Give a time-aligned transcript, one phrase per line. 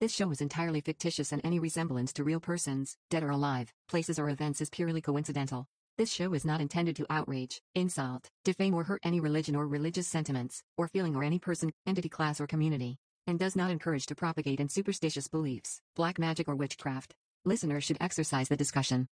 [0.00, 4.18] This show is entirely fictitious and any resemblance to real persons, dead or alive, places
[4.18, 5.66] or events is purely coincidental.
[5.96, 10.08] This show is not intended to outrage, insult, defame or hurt any religion or religious
[10.08, 14.14] sentiments, or feeling or any person, entity class or community, and does not encourage to
[14.14, 17.14] propagate in superstitious beliefs, black magic or witchcraft.
[17.44, 19.08] Listeners should exercise the discussion.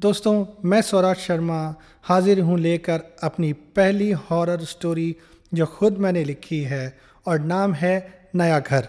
[0.00, 5.16] दोस्तों मैं स्वराज शर्मा हाजिर हूँ लेकर अपनी पहली horror story
[5.51, 8.87] जो खुद मैंने लिखी है और नाम है नया घर।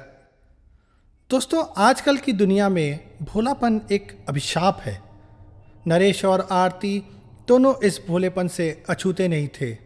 [1.31, 5.01] दोस्तों, आजकल की दुनिया में भोलापन एक अभिशाप है।
[5.87, 6.99] नरेश और आरती
[7.49, 9.77] दोनों इस भोलेपन से अछूते नहीं थे।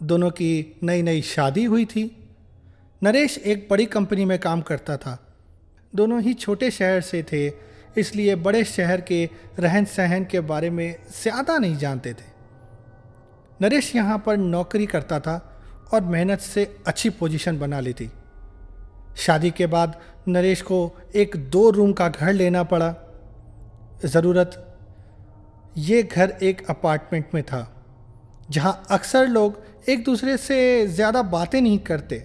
[0.00, 2.04] दोनों की नई नई शादी हुई थी।
[3.02, 5.18] नरेश एक बड़ी कंपनी में काम करता था।
[5.92, 7.46] दोनों ही छोटे शहर से थे,
[7.96, 9.24] इसलिए बड़े शहर के
[9.58, 12.32] रहन सहन के बारे में ज़्यादा नहीं जानते थे।
[13.60, 15.36] नरेश यहाँ पर नौकरी करता था
[15.92, 18.10] और मेहनत से अच्छी पोजीशन बना ली थी।
[19.16, 19.98] शादी के बाद
[20.28, 20.78] नरेश को
[21.14, 22.94] एक दो रूम का घर लेना पड़ा।
[24.04, 24.60] ज़रूरत,
[25.78, 27.68] ये घर एक अपार्टमेंट में था,
[28.50, 32.18] जहाँ अक्सर लोग एक दूसरे से ज़्यादा बातें नहीं करते।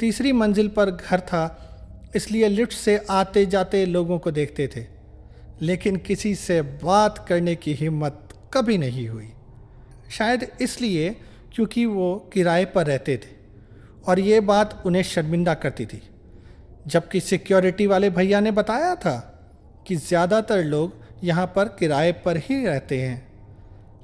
[0.00, 4.84] तीसरी मंजिल पर घर था, इसलिए लिफ्ट से आते जाते लोगों को देखते थे,
[5.62, 9.28] लेकिन किसी से बात करने की हिम्मत कभी नहीं हुई।
[10.10, 11.16] शायद इसलिए
[11.54, 13.36] क्योंकि वो किराए पर रहते थे।
[14.06, 16.02] और ये बात उन्हें शर्मिंदा करती थी।
[16.86, 19.16] जबकि सिक्योरिटी वाले भैया ने बताया था
[19.86, 20.92] कि ज़्यादातर लोग
[21.24, 23.26] यहाँ पर किराए पर ही रहते हैं।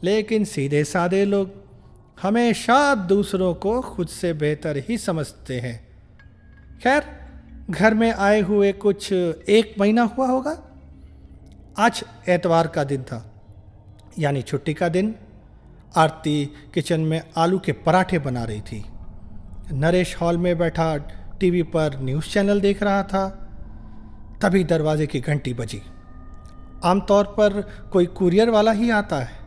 [0.05, 1.63] लेकिन सीधे साधे लोग
[2.23, 5.77] हमेशा दूसरों को खुद से बेहतर ही समझते हैं।
[6.83, 7.05] खैर,
[7.71, 10.57] घर में आए हुए कुछ एक महीना हुआ होगा।
[11.79, 13.19] आज एतवार का दिन था,
[14.19, 15.15] यानी छुट्टी का दिन।
[15.97, 18.85] आरती किचन में आलू के पराठे बना रही थी।
[19.73, 20.97] नरेश हॉल में बैठा
[21.41, 23.29] टीवी पर न्यूज़ चैनल देख रहा था।
[24.43, 25.83] तभी दरवाजे की घंटी बजी।
[26.85, 27.61] आमतौर पर
[27.93, 29.39] कोई कुरियर वाला ही आता है।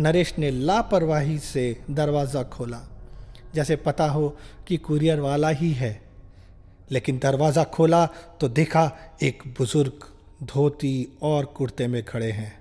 [0.00, 2.80] नरेश ने लापरवाही से दरवाज़ा खोला।
[3.54, 4.36] जैसे पता हो
[4.68, 6.02] कि कुरियर वाला ही है।
[6.90, 9.92] लेकिन दरवाज़ा खोला तो देखा एक बुज़ुर्ग
[10.46, 12.60] धोती और कुर्ते में खड़े हैं।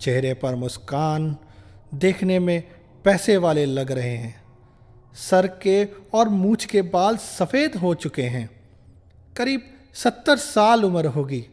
[0.00, 1.36] चेहरे पर मुस्कान
[1.94, 2.62] देखने में
[3.04, 4.34] पैसे वाले लग रहे हैं।
[5.14, 5.84] सर के
[6.14, 8.48] और मूछ के बाल सफ़ेद हो चुके हैं।
[9.36, 9.62] करीब
[9.94, 11.44] सत्तर साल उम्र होगी।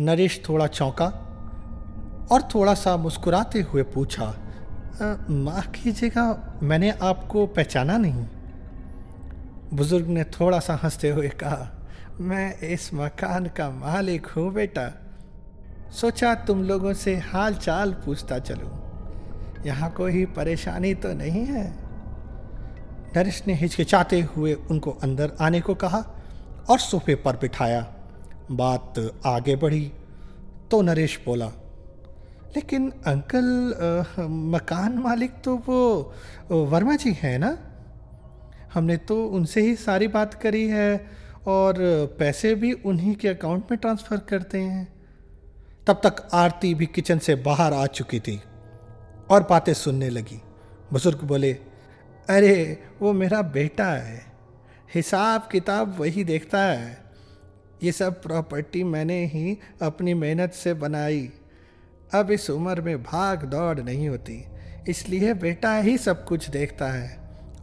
[0.00, 1.06] नरेश थोड़ा चौंका
[2.32, 4.34] और थोड़ा सा मुस्कुराते हुए पूछा
[5.30, 8.26] माफ़ कीजिएगा, मैंने आपको पहचाना नहीं?
[9.74, 11.70] बुज़ुर्ग ने थोड़ा सा हँसते हुए कहा,
[12.20, 14.90] मैं इस मकान का मालिक हूँ बेटा।
[15.92, 18.87] सोचा तुम लोगों से हाल चाल पूछता चलूँ।
[19.66, 21.66] यहाँ कोई परेशानी तो नहीं है?
[23.16, 25.98] नरेश ने हिचकिचाते हुए उनको अंदर आने को कहा
[26.70, 27.86] और सोफे पर बिठाया।
[28.50, 29.92] बात आगे बढ़ी
[30.70, 31.46] तो नरेश बोला
[32.56, 37.56] लेकिन अंकल आ, मकान मालिक तो वो वर्मा जी हैं ना?
[38.74, 41.06] हमने तो उनसे ही सारी बात करी है
[41.46, 41.74] और
[42.18, 44.86] पैसे भी उन्हीं के अकाउंट में ट्रांसफ़र करते हैं।
[45.86, 48.40] तब तक आरती भी किचन से बाहर आ चुकी थी।
[49.30, 50.42] और बातें सुनने लगी।
[50.92, 51.52] बुज़ुर्ग बोले,
[52.30, 54.26] अरे, वो मेरा बेटा है।
[54.94, 56.98] हिसाब किताब वही देखता है।
[57.82, 61.32] ये सब प्रॉपर्टी मैंने ही अपनी मेहनत से बनाई।
[62.14, 64.44] अब इस उम्र में भाग दौड़ नहीं होती।
[64.88, 67.20] इसलिए बेटा ही सब कुछ देखता है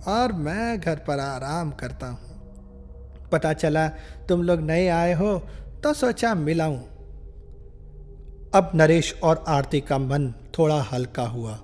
[0.07, 2.35] और मैं घर पर आराम करता हूँ।
[3.31, 3.87] पता चला,
[4.29, 5.39] तुम लोग नए आए हो
[5.83, 6.81] तो सोचा मिलाऊं।
[8.55, 11.59] अब नरेश और आरती का मन थोड़ा हल्का हुआ,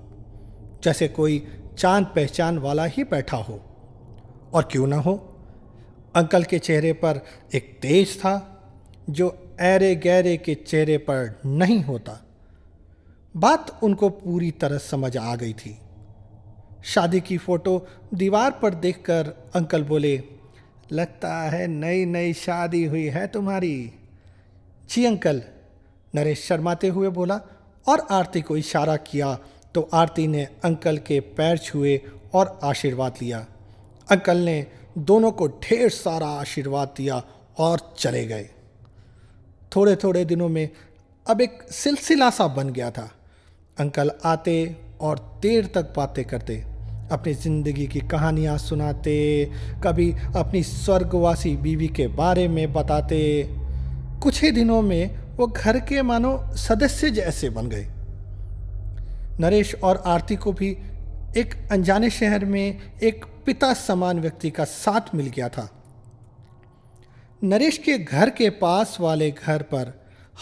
[0.84, 1.46] जैसे कोई
[1.78, 3.62] चाँद पहचान वाला ही बैठा हो।
[4.54, 5.36] और क्यों ना हो?
[6.16, 7.20] अंकल के चेहरे पर
[7.54, 8.62] एक तेज था,
[9.10, 12.26] जो ऐरे गहरे के चेहरे पर नहीं होता।
[13.36, 15.78] बात उनको पूरी तरह समझ आ गई थी।
[16.84, 20.22] शादी की फ़ोटो दीवार पर देखकर अंकल बोले,
[20.92, 23.92] लगता है नई नई शादी हुई है तुम्हारी।
[24.90, 25.42] जी, अंकल।
[26.14, 27.40] नरेश शर्माते हुए बोला,
[27.86, 29.36] और आरती को इशारा किया
[29.74, 32.00] तो आरती ने अंकल के पैर छुए
[32.34, 33.38] और आशीर्वाद लिया।
[34.08, 34.66] अंकल ने
[35.00, 37.22] दोनों को ढेर सारा आशीर्वाद दिया
[37.58, 38.48] और चले गए।
[39.72, 40.68] थोड़े थोड़े दिनों में
[41.26, 43.10] अब एक सिलसिला सा बन गया था।
[43.76, 46.56] अंकल आते और देर तक बातें करते,
[47.12, 49.44] अपनी ज़िंदगी की कहानियाँ सुनाते,
[49.84, 53.20] कभी अपनी स्वर्गवासी बीवी के बारे में बताते।
[54.22, 57.86] कुछ ही दिनों में वो घर के मानो सदस्य जैसे बन गए।
[59.40, 60.70] नरेश और आरती को भी
[61.36, 65.68] एक अनजाने शहर में एक पिता समान व्यक्ति का साथ मिल गया था।
[67.44, 69.92] नरेश के घर के पास वाले घर पर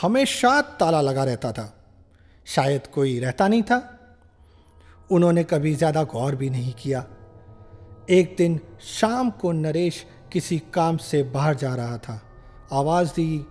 [0.02, 1.74] हमेशा ताला लगा रहता था।
[2.46, 3.78] शायद कोई रहता नहीं था।
[5.10, 7.04] उन्होंने कभी ज़्यादा गौर भी नहीं किया।
[8.10, 12.20] एक दिन शाम को नरेश किसी काम से बाहर जा रहा था।
[12.72, 13.46] आवाज़ दी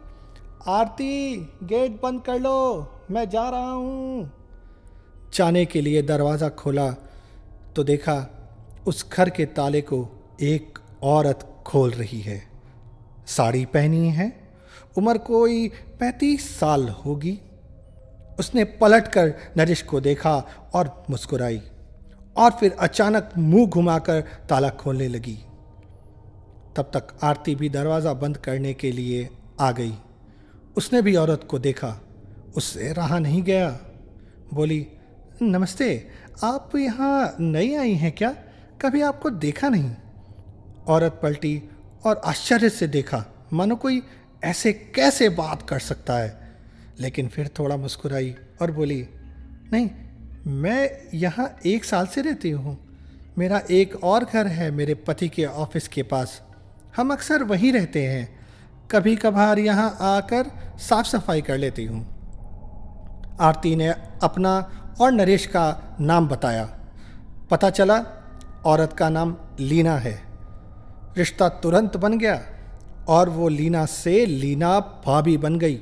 [0.59, 4.31] आरती, गेट बंद कर लो, मैं जा रहा हूँ।
[5.33, 6.89] जाने के लिए दरवाज़ा खोला
[7.75, 8.15] तो देखा
[8.87, 10.07] उस घर के ताले को
[10.41, 12.41] एक औरत खोल रही है।
[13.27, 14.31] साड़ी पहनी है,
[14.97, 15.67] उम्र कोई
[15.99, 17.37] पैंतीस साल होगी।
[18.39, 20.35] उसने पलटकर नरेश को देखा
[20.73, 21.61] और मुस्कुराई,
[22.37, 25.37] और फिर अचानक मुँह घुमाकर ताला खोलने लगी।
[26.75, 29.27] तब तक आरती भी दरवाज़ा बंद करने के लिए
[29.61, 29.93] आ गई।
[30.77, 32.01] उसने भी औरत को देखा,
[32.55, 33.79] उससे रहा नहीं गया।
[34.53, 34.87] बोली,
[35.41, 36.07] नमस्ते,
[36.43, 38.31] आप यहाँ नई आई हैं क्या?
[38.81, 39.95] कभी आपको देखा नहीं?
[40.87, 41.63] औरत पलटी
[42.03, 44.01] और आश्चर्य से देखा, मानो कोई
[44.43, 46.57] ऐसे कैसे बात कर सकता है?
[46.99, 49.07] लेकिन फिर थोड़ा मुस्कुराई और बोली,
[49.73, 49.89] नहीं,
[50.47, 52.77] मैं यहाँ एक साल से रहती हूँ।
[53.37, 56.41] मेरा एक और घर है मेरे पति के ऑफ़िस के पास।
[56.97, 58.38] हम अक्सर वहीं रहते हैं।
[58.91, 60.47] कभी कभार यहाँ आकर
[60.79, 61.99] साफ़ सफ़ाई कर लेती हूँ।
[63.41, 63.87] आरती ने
[64.23, 64.71] अपना
[65.01, 66.63] और नरेश का नाम बताया।
[67.51, 67.97] पता चला,
[68.65, 70.21] औरत का नाम लीना है।
[71.17, 72.41] रिश्ता तुरंत बन गया
[73.07, 75.79] और वो लीना से लीना भाभी बन गई।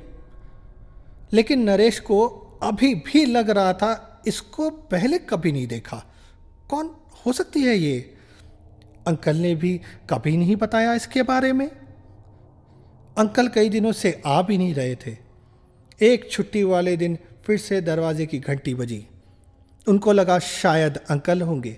[1.34, 2.28] लेकिन नरेश को
[2.64, 6.04] अभी भी लग रहा था, इसको पहले कभी नहीं देखा।
[6.70, 6.96] कौन
[7.26, 8.16] हो सकती है ये?
[9.08, 11.87] अंकल ने भी कभी नहीं बताया इसके बारे में।
[13.18, 15.16] अंकल कई दिनों से आ भी नहीं रहे थे।
[16.02, 19.06] एक छुट्टी वाले दिन फिर से दरवाजे की घंटी बजी।
[19.88, 21.78] उनको लगा शायद अंकल होंगे,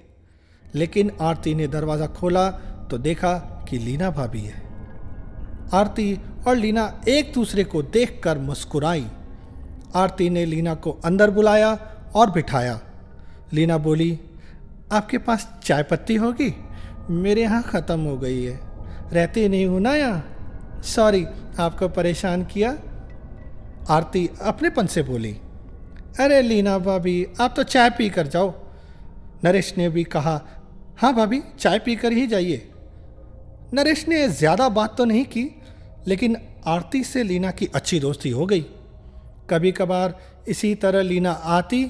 [0.63, 2.50] लेकिन आरती ने दरवाज़ा खोला
[2.89, 3.33] तो देखा
[3.69, 4.62] कि लीना भाभी है।
[5.74, 6.13] आरती
[6.47, 9.06] और लीना एक दूसरे को देखकर मुस्कुराई।
[9.95, 11.71] आरती ने लीना को अंदर बुलाया
[12.15, 12.80] और बिठाया।
[13.53, 14.18] लीना बोली,
[14.92, 16.53] आपके पास चाय पत्ती होगी?
[17.12, 18.59] मेरे यहाँ ख़त्म हो गई है।
[19.13, 20.24] रहते नहीं हूँ ना यहाँ?
[20.86, 21.26] सॉरी,
[21.60, 22.78] आपको परेशान किया?
[23.90, 25.31] आरती अपने पन से बोली,
[26.20, 28.54] अरे लीना भाभी, आप तो चाय पी कर जाओ।
[29.44, 30.40] नरेश ने भी कहा
[30.98, 32.70] हाँ भाभी, चाय पी कर ही जाइए।
[33.74, 35.44] नरेश ने ज़्यादा बात तो नहीं की,
[36.08, 36.38] लेकिन
[36.68, 38.66] आरती से लीना की अच्छी दोस्ती हो गई।
[39.50, 41.86] कभी कभार इसी तरह लीना आती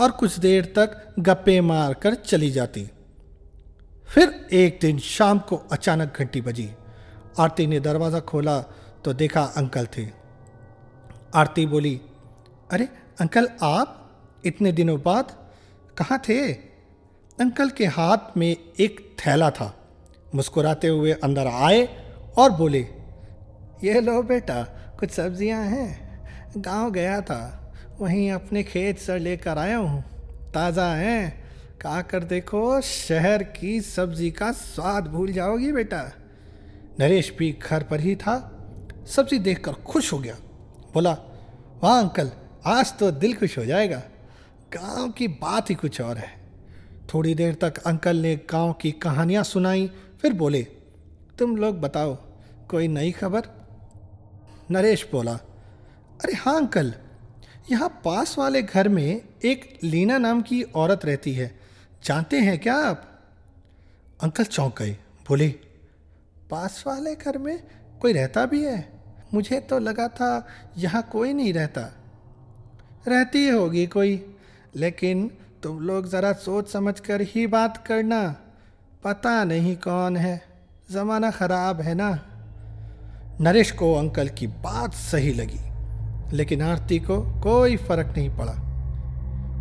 [0.00, 2.88] और कुछ देर तक गप्पे मार कर चली जाती।
[4.08, 6.68] फिर एक दिन शाम को अचानक घंटी बजी।
[7.38, 8.60] आरती ने दरवाज़ा खोला
[9.04, 10.06] तो देखा अंकल थे।
[11.34, 12.00] आरती बोली,
[12.70, 12.88] अरे,
[13.20, 14.00] अंकल, आप
[14.44, 15.36] इतने दिनों बाद
[15.98, 16.52] कहाँ थे?
[17.40, 19.74] अंकल के हाथ में एक थैला था।
[20.34, 21.88] मुस्कुराते हुए अंदर आए
[22.36, 22.88] और बोले,
[23.84, 24.62] ये लो बेटा,
[25.00, 26.24] कुछ सब्ज़ियाँ हैं।
[26.56, 30.04] गाँव गया था, वहीं अपने खेत से लेकर आया हूँ।
[30.54, 31.44] ताज़ा हैं।
[31.80, 36.12] कहा कर देखो, शहर की सब्ज़ी का स्वाद भूल जाओगी बेटा।
[37.00, 38.34] नरेश भी घर पर ही था।
[39.06, 40.36] सब्ज़ी देखकर खुश हो गया।
[40.94, 41.12] बोला,
[41.82, 42.30] वाह अंकल,
[42.66, 44.02] आज तो दिल खुश हो जाएगा।
[44.72, 46.30] गाँव की बात ही कुछ और है।
[47.14, 49.90] थोड़ी देर तक अंकल ने गाँव की कहानियाँ सुनाई,
[50.22, 50.62] फिर बोले,
[51.38, 52.14] तुम लोग बताओ,
[52.68, 53.42] कोई नई खबर?
[54.70, 55.32] नरेश बोला,
[56.24, 56.94] अरे हाँ अंकल,
[57.70, 61.58] यहाँ पास वाले घर में एक लीना नाम की औरत रहती है।
[62.04, 63.04] जानते हैं क्या आप?
[64.20, 64.96] अंकल चौंक गए,
[65.28, 65.54] बोले
[66.54, 67.62] पास वाले घर में
[68.00, 68.78] कोई रहता भी है?
[69.34, 70.46] मुझे तो लगा था
[70.78, 71.80] यहाँ कोई नहीं रहता।
[73.08, 74.14] रहती होगी कोई,
[74.76, 75.30] लेकिन
[75.62, 78.22] तुम लोग ज़रा सोच समझ कर ही बात करना।
[79.04, 80.42] पता नहीं कौन है।
[80.90, 82.10] ज़माना ख़राब है ना?
[83.40, 85.60] नरेश को अंकल की बात सही लगी,
[86.36, 88.54] लेकिन आरती को कोई फ़र्क नहीं पड़ा।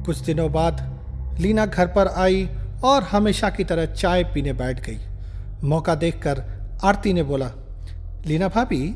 [0.06, 2.50] कुछ दिनों बाद लीना घर पर आई
[2.86, 5.00] और हमेशा की तरह चाय पीने बैठ गई।
[5.64, 6.44] मौका देखकर
[6.84, 7.52] आरती ने बोला,
[8.26, 8.96] लीना भाभी,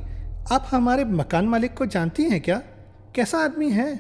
[0.52, 2.58] आप हमारे मकान मालिक को जानती हैं क्या?
[3.16, 3.94] कैसा आदमी है?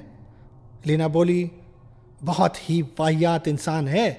[0.87, 1.51] लीना बोली,
[2.23, 4.09] बहुत ही वाहियात इंसान है।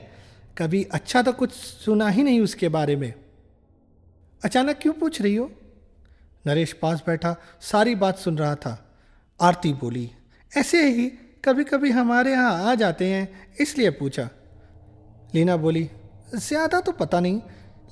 [0.59, 3.13] कभी अच्छा तो कुछ सुना ही नहीं उसके बारे में।
[4.43, 5.51] अचानक क्यों पूछ रही हो?
[6.47, 8.77] नरेश पास बैठा, सारी बात सुन रहा था।
[9.41, 10.11] आरती बोली,
[10.53, 11.07] ऐसे ही
[11.45, 13.29] कभी कभी हमारे यहाँ आ जाते हैं,
[13.61, 14.29] इसलिए पूछा।
[15.35, 15.89] लीना बोली,
[16.35, 17.41] ज़्यादा तो पता नहीं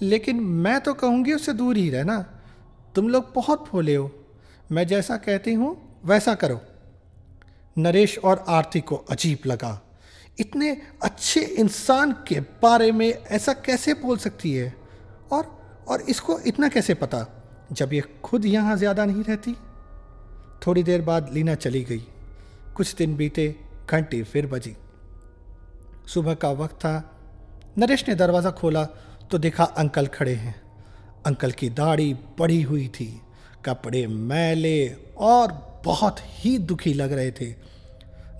[0.02, 2.18] लेकिन मैं तो कहूँगी उससे दूर ही रहना।
[2.94, 4.10] तुम लोग बहुत भोले हो।
[4.72, 6.60] मैं जैसा कहती हूँ, वैसा करो।
[7.78, 9.80] नरेश और आरती को अजीब लगा।
[10.40, 14.74] इतने अच्छे इंसान के बारे में ऐसा कैसे बोल सकती है?
[15.32, 15.56] और
[15.88, 17.26] और इसको इतना कैसे पता,
[17.72, 19.56] जब ये खुद यहाँ ज़्यादा नहीं रहती?
[20.66, 22.02] थोड़ी देर बाद लीना चली गई।
[22.76, 23.56] कुछ दिन बीते,
[23.90, 24.76] घंटी फिर बजी।
[26.06, 27.20] सुबह का वक्त था।
[27.78, 28.88] नरेश ने दरवाज़ा खोला
[29.30, 30.54] तो देखा अंकल खड़े हैं।
[31.26, 33.20] अंकल की दाढ़ी बढ़ी हुई थी,
[33.64, 35.52] कपड़े मैले और
[35.84, 37.54] बहुत ही दुखी लग रहे थे।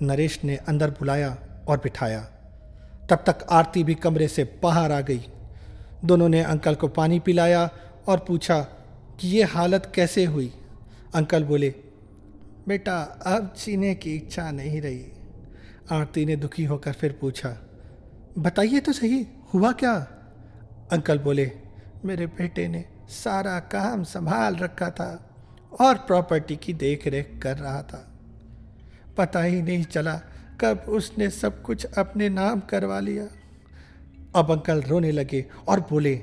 [0.02, 1.37] नरेश ने अंदर बुलाया
[1.69, 2.21] और बिठाया।
[3.11, 5.21] तब तक आरती भी कमरे से बाहर आ गई।
[6.05, 7.69] दोनों ने अंकल को पानी पिलाया
[8.09, 8.61] और पूछा
[9.21, 10.52] कि ये हालत कैसे हुई?
[11.14, 11.75] अंकल बोले,
[12.69, 15.05] बेटा, अब जीने की इच्छा नहीं रही।
[15.93, 17.57] आरती ने दुखी होकर फिर पूछा,
[18.38, 19.95] बताइए तो सही, हुआ क्या?
[20.93, 21.52] अंकल बोले,
[22.05, 25.31] मेरे बेटे ने सारा काम संभाल रखा था
[25.81, 28.12] और प्रॉपर्टी की देख रेख कर रहा था।
[29.16, 30.21] पता ही नहीं चला
[30.61, 33.26] कब उसने सब कुछ अपने नाम करवा लिया।
[34.37, 36.23] अब अंकल रोने लगे और बोले,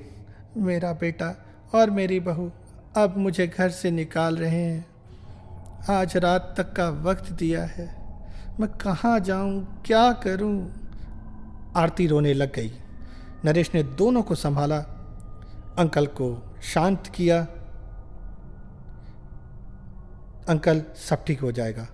[0.58, 2.52] मेरा बेटा और मेरी बहू
[2.98, 4.86] अब मुझे घर से निकाल रहे हैं।
[5.90, 7.88] आज रात तक का वक्त दिया है।
[8.60, 10.74] मैं कहाँ जाऊँ, क्या करूँ?
[11.76, 12.80] आरती रोने लग गई।
[13.46, 14.78] नरेश ने दोनों को संभाला,
[15.78, 16.28] अंकल को
[16.64, 17.40] शांत किया।
[20.50, 21.88] अंकल, सब ठीक हो जाएगा,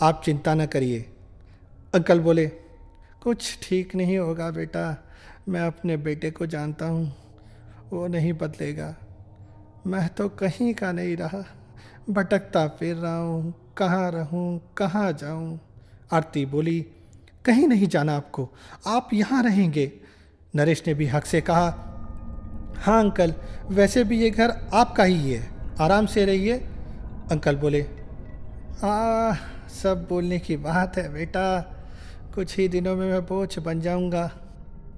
[0.00, 1.00] आप चिंता न करिए।
[1.94, 2.46] अंकल बोले,
[3.22, 4.84] कुछ ठीक नहीं होगा बेटा,
[5.48, 7.12] मैं अपने बेटे को जानता हूँ,
[7.92, 8.94] वो नहीं बदलेगा।
[9.86, 11.44] मैं तो कहीं का नहीं रहा,
[12.10, 15.58] भटकता फिर रहा हूँ कहाँ रहूँ, कहाँ जाऊँ?
[16.12, 16.80] आरती बोली,
[17.44, 18.48] कहीं नहीं जाना आपको,
[18.86, 19.90] आप यहाँ रहेंगे।
[20.56, 21.88] नरेश ने भी हक से कहा
[22.78, 23.34] हाँ अंकल,
[23.68, 26.58] वैसे भी ये घर आपका ही है, आराम से रहिए।
[27.30, 27.82] अंकल बोले,
[28.84, 29.32] आ,
[29.82, 31.60] सब बोलने की बात है बेटा,
[32.34, 34.30] कुछ ही दिनों में मैं बोझ बन जाऊँगा।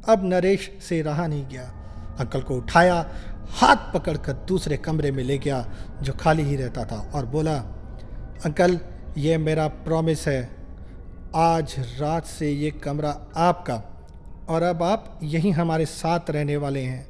[0.09, 1.65] अब नरेश से रहा नहीं गया।
[2.21, 3.11] अंकल को उठाया,
[3.49, 5.71] हाथ पकड़कर दूसरे कमरे में ले गया,
[6.03, 7.57] जो खाली ही रहता था, और बोला,
[8.45, 8.81] अंकल,
[9.19, 10.51] ये मेरा प्रॉमिस है,
[11.37, 13.94] आज रात से ये कमरा आपका
[14.49, 17.07] और अब आप यहीं हमारे साथ रहने वाले हैं।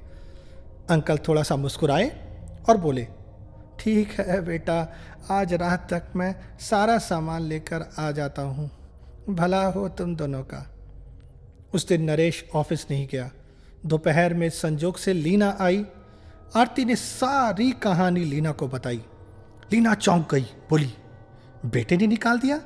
[0.90, 2.10] अंकल थोड़ा सा मुस्कुराए
[2.68, 3.08] और बोले,
[3.80, 4.92] ठीक है बेटा,
[5.30, 8.70] आज रात तक मैं सारा सामान लेकर आ जाता हूँ।
[9.30, 10.70] भला हो तुम दोनों का।
[11.74, 13.30] उस दिन नरेश ऑफ़िस नहीं गया।
[13.86, 15.84] दोपहर में संजोग से लीना आई।
[16.56, 19.02] आरती ने सारी कहानी लीना को बताई।
[19.72, 20.92] लीना चौंक गई, बोली,
[21.66, 22.60] बेटे ने निकाल दिया?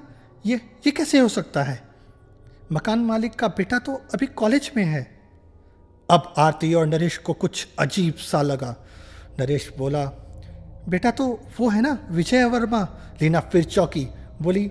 [0.46, 1.87] ये ये कैसे हो सकता है?
[2.72, 5.20] मकान मालिक का बेटा तो अभी कॉलेज में है।
[6.10, 8.76] अब आरती और नरेश को कुछ अजीब सा लगा।
[9.40, 10.04] नरेश बोला,
[10.88, 12.88] बेटा तो वो है ना, विजय वर्मा।
[13.22, 14.08] लीना फिर चौकी,
[14.42, 14.66] बोली,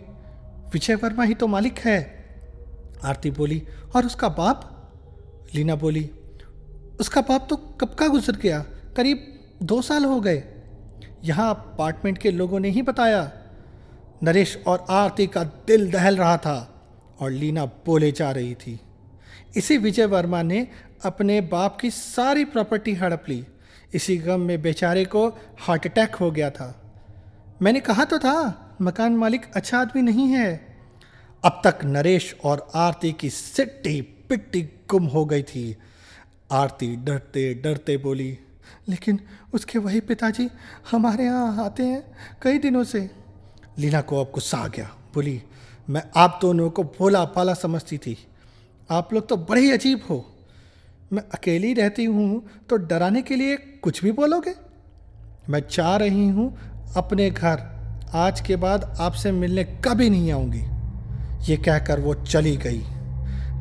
[0.74, 2.00] विजय वर्मा ही तो मालिक है।
[3.04, 4.92] आरती बोली, और उसका बाप?
[5.56, 6.10] लीना बोली,
[7.00, 8.66] उसका बाप तो कब का गुजर गया?
[8.98, 10.44] करीब दो साल हो गए।
[11.24, 13.32] यहाँ अपार्टमेंट के लोगों ने ही बताया।
[14.24, 16.77] नरेश और आरती का दिल दहल रहा था।
[17.20, 18.80] और लीना बोले जा रही थी।
[19.58, 20.68] इसी विजय वर्मा ने
[21.06, 23.46] अपने बाप की सारी प्रॉपर्टी हड़प ली।
[23.94, 25.28] इसी गम में बेचारे को
[25.60, 26.70] हार्ट अटैक हो गया था।
[27.62, 30.56] मैंने कहा तो था, मकान मालिक अच्छा आदमी नहीं है।
[31.44, 35.76] अब तक नरेश और आरती की सिट्टी पिट्टी गुम हो गई थी।
[36.52, 38.38] आरती डरते डरते बोली,
[38.90, 39.20] लेकिन
[39.54, 40.50] उसके वही पिताजी
[40.92, 42.04] हमारे यहाँ आते हैं
[42.42, 43.10] कई दिनों से।
[43.80, 45.42] लीना को अब गुस्सा आ गया। बोली
[45.90, 48.18] मैं आप दोनों को भोला पाला समझती थी।
[48.90, 50.26] आप लोग तो बड़े ही अजीब हो।
[51.14, 54.54] मैं अकेली रहती हूँ तो डराने के लिए कुछ भी बोलोगे?
[55.50, 56.52] मैं चाह रही हूँ
[56.98, 57.62] अपने घर,
[58.16, 60.64] आज के बाद आपसे मिलने कभी नहीं आऊँगी।
[61.52, 62.82] ये कहकर वो चली गई।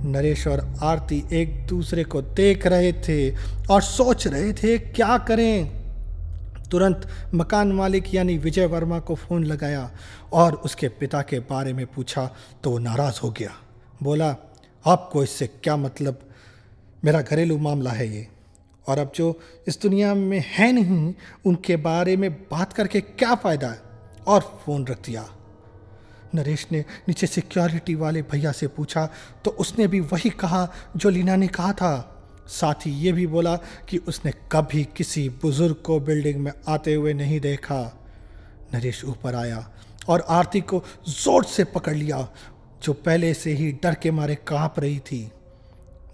[0.04, 3.30] नरेश और आरती एक दूसरे को देख रहे थे
[3.70, 5.85] और सोच रहे थे, क्या करें?
[6.70, 9.90] तुरंत मकान मालिक यानी विजय वर्मा को फ़ोन लगाया
[10.32, 12.30] और उसके पिता के बारे में पूछा
[12.64, 13.56] तो वो नाराज़ हो गया।
[14.02, 14.36] बोला,
[14.86, 16.20] आपको इससे क्या मतलब?
[17.04, 18.28] मेरा घरेलू मामला है ये।
[18.88, 21.14] और अब जो इस दुनिया में है नहीं,
[21.46, 23.68] उनके बारे में बात करके क्या फ़ायदा?
[23.68, 23.80] है
[24.26, 25.28] और फ़ोन रख दिया।
[26.34, 29.08] नरेश ने नीचे सिक्योरिटी वाले भैया से पूछा
[29.44, 32.15] तो उसने भी वही कहा जो लीना ने कहा था।
[32.48, 33.54] साथ ही ये भी बोला
[33.88, 37.80] कि उसने कभी किसी बुज़ुर्ग को बिल्डिंग में आते हुए नहीं देखा।
[38.74, 39.66] नरेश ऊपर आया
[40.08, 42.28] और आरती को ज़ोर से पकड़ लिया,
[42.82, 45.30] जो पहले से ही डर के मारे काँप रही थी।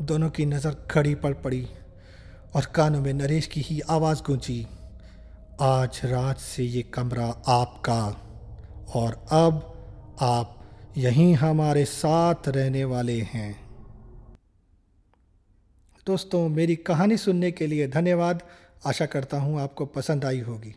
[0.03, 1.67] दोनों की नज़र खड़ी पड़ पड़ी
[2.55, 4.67] और कानों में नरेश की ही आवाज़ गूंजी,
[5.61, 8.03] आज रात से ये कमरा आपका
[8.95, 9.69] और अब
[10.21, 10.59] आप
[10.99, 13.62] यहीं हमारे साथ रहने वाले हैं।
[16.07, 18.43] दोस्तों मेरी कहानी सुनने के लिए धन्यवाद।
[18.87, 20.75] आशा करता हूँ आपको पसंद आई होगी।